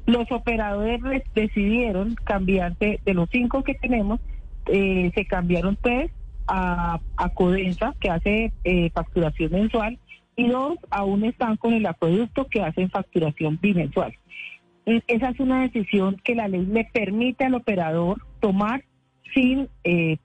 Los 0.07 0.31
operadores 0.31 1.01
re- 1.03 1.25
decidieron 1.35 2.15
cambiarse 2.25 3.01
de 3.05 3.15
los 3.15 3.29
cinco 3.31 3.63
que 3.65 3.75
tenemos, 3.75 4.21
eh, 4.67 5.11
se 5.15 5.25
cambiaron 5.27 5.77
tres 5.81 6.11
a, 6.47 7.01
a 7.17 7.29
Codensa, 7.31 7.95
que 8.01 8.09
hace 8.11 8.53
eh, 8.65 8.91
facturación 8.91 9.53
mensual, 9.53 9.99
y 10.37 10.49
dos 10.49 10.79
aún 10.91 11.25
están 11.25 11.57
con 11.57 11.73
el 11.75 11.87
acueducto 11.87 12.47
que 12.47 12.63
hacen 12.63 12.91
facturación 12.91 13.59
bimensual. 13.61 14.15
E- 14.85 15.03
Esa 15.09 15.31
es 15.31 15.41
una 15.41 15.63
decisión 15.63 16.17
que 16.23 16.35
la 16.37 16.47
ley 16.47 16.65
le 16.67 16.85
permite 16.85 17.45
al 17.45 17.55
operador 17.55 18.21
tomar 18.41 18.85
sin 19.35 19.69
eh, 19.83 20.19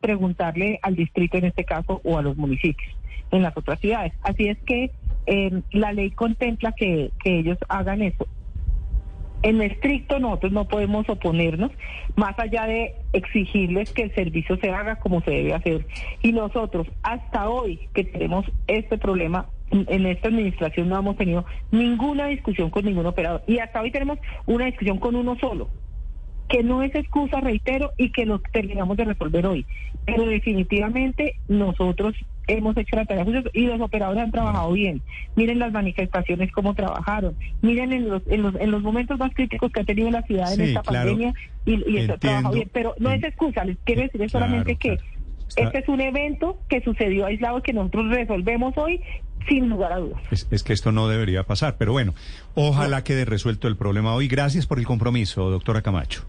preguntarle 0.00 0.78
al 0.82 0.96
distrito 0.96 1.36
en 1.36 1.44
este 1.44 1.64
caso 1.64 2.00
o 2.04 2.16
a 2.18 2.22
los 2.22 2.36
municipios 2.36 2.90
en 3.32 3.42
las 3.42 3.54
otras 3.56 3.78
ciudades. 3.80 4.12
Así 4.22 4.48
es 4.48 4.58
que 4.64 4.90
eh, 5.26 5.62
la 5.72 5.92
ley 5.92 6.10
contempla 6.10 6.72
que, 6.72 7.10
que 7.22 7.40
ellos 7.40 7.58
hagan 7.68 8.00
eso. 8.02 8.26
En 9.42 9.62
estricto 9.62 10.18
nosotros 10.18 10.52
no 10.52 10.68
podemos 10.68 11.08
oponernos, 11.08 11.70
más 12.14 12.38
allá 12.38 12.66
de 12.66 12.94
exigirles 13.14 13.90
que 13.92 14.02
el 14.02 14.14
servicio 14.14 14.58
se 14.58 14.70
haga 14.70 14.96
como 14.96 15.22
se 15.22 15.30
debe 15.30 15.54
hacer. 15.54 15.86
Y 16.22 16.32
nosotros, 16.32 16.86
hasta 17.02 17.48
hoy 17.48 17.88
que 17.94 18.04
tenemos 18.04 18.44
este 18.66 18.98
problema, 18.98 19.46
en 19.70 20.06
esta 20.06 20.28
administración 20.28 20.88
no 20.88 20.98
hemos 20.98 21.16
tenido 21.16 21.46
ninguna 21.70 22.26
discusión 22.26 22.70
con 22.70 22.84
ningún 22.84 23.06
operador. 23.06 23.42
Y 23.46 23.58
hasta 23.58 23.80
hoy 23.80 23.90
tenemos 23.90 24.18
una 24.46 24.66
discusión 24.66 24.98
con 24.98 25.14
uno 25.14 25.36
solo, 25.38 25.70
que 26.48 26.62
no 26.62 26.82
es 26.82 26.94
excusa, 26.94 27.40
reitero, 27.40 27.92
y 27.96 28.10
que 28.10 28.26
lo 28.26 28.40
terminamos 28.40 28.96
de 28.96 29.04
resolver 29.04 29.46
hoy. 29.46 29.64
Pero 30.04 30.26
definitivamente 30.26 31.36
nosotros 31.48 32.14
hemos 32.52 32.76
hecho 32.76 32.96
la 32.96 33.04
tarea 33.04 33.24
y 33.52 33.66
los 33.66 33.80
operadores 33.80 34.22
han 34.22 34.30
trabajado 34.30 34.72
bien. 34.72 35.02
Miren 35.36 35.58
las 35.58 35.72
manifestaciones 35.72 36.50
cómo 36.52 36.74
trabajaron. 36.74 37.34
Miren 37.62 37.92
en 37.92 38.08
los, 38.08 38.22
en 38.26 38.42
los, 38.42 38.54
en 38.56 38.70
los 38.70 38.82
momentos 38.82 39.18
más 39.18 39.32
críticos 39.34 39.72
que 39.72 39.80
ha 39.80 39.84
tenido 39.84 40.10
la 40.10 40.22
ciudad 40.22 40.52
en 40.52 40.60
esta 40.60 40.82
claro. 40.82 41.10
pandemia 41.10 41.34
y, 41.64 41.90
y 41.90 41.98
eso 41.98 42.14
ha 42.14 42.18
trabajado 42.18 42.54
bien. 42.54 42.70
Pero 42.72 42.94
no 42.98 43.10
es 43.10 43.22
excusa, 43.22 43.64
les 43.64 43.76
quiero 43.84 44.02
decir 44.02 44.22
es 44.22 44.32
solamente 44.32 44.76
que 44.76 44.98
este 45.56 45.78
es 45.78 45.88
un 45.88 46.00
evento 46.00 46.58
que 46.68 46.80
sucedió 46.82 47.26
aislado 47.26 47.62
que 47.62 47.72
nosotros 47.72 48.10
resolvemos 48.10 48.76
hoy 48.76 49.00
sin 49.48 49.68
lugar 49.68 49.92
a 49.92 49.98
dudas. 49.98 50.20
Es, 50.30 50.46
es 50.50 50.62
que 50.62 50.72
esto 50.72 50.92
no 50.92 51.08
debería 51.08 51.44
pasar, 51.44 51.76
pero 51.76 51.92
bueno, 51.92 52.14
ojalá 52.54 53.02
quede 53.04 53.24
resuelto 53.24 53.68
el 53.68 53.76
problema 53.76 54.14
hoy. 54.14 54.28
Gracias 54.28 54.66
por 54.66 54.78
el 54.78 54.86
compromiso, 54.86 55.50
doctora 55.50 55.82
Camacho. 55.82 56.24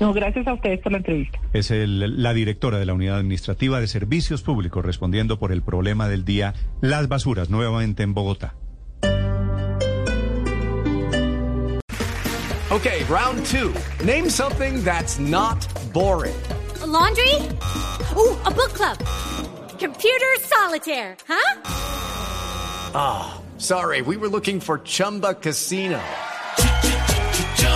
No, 0.00 0.12
gracias 0.12 0.46
a 0.46 0.54
ustedes 0.54 0.80
por 0.80 0.92
la 0.92 0.98
entrevista. 0.98 1.38
Es 1.52 1.70
el- 1.70 2.22
la 2.22 2.32
directora 2.34 2.78
de 2.78 2.86
la 2.86 2.94
Unidad 2.94 3.18
Administrativa 3.18 3.80
de 3.80 3.86
Servicios 3.86 4.42
Públicos 4.42 4.84
respondiendo 4.84 5.38
por 5.38 5.52
el 5.52 5.62
problema 5.62 6.08
del 6.08 6.24
día, 6.24 6.54
las 6.80 7.08
basuras, 7.08 7.50
nuevamente 7.50 8.02
en 8.02 8.14
Bogotá. 8.14 8.54
Okay, 12.70 13.04
round 13.04 13.44
two. 13.44 13.72
Name 14.04 14.30
something 14.30 14.82
that's 14.82 15.18
not 15.20 15.58
boring. 15.92 16.34
laundry? 16.86 17.34
Ooh, 18.16 18.34
a 18.44 18.50
book 18.50 18.72
club. 18.72 18.96
Computer 19.78 20.26
solitaire, 20.40 21.16
huh? 21.28 21.60
Ah, 22.94 23.40
sorry, 23.58 24.00
we 24.00 24.16
were 24.16 24.28
looking 24.28 24.58
for 24.60 24.78
Chumba 24.82 25.34
Casino. 25.34 26.00